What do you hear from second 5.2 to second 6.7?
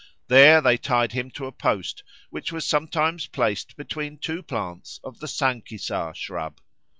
sankissar shrub.